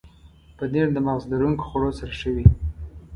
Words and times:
پنېر 0.57 0.87
د 0.93 0.97
مغز 1.07 1.23
لرونکو 1.31 1.63
خوړو 1.69 1.91
سره 1.99 2.13
ښه 2.19 2.29
وي. 2.35 2.45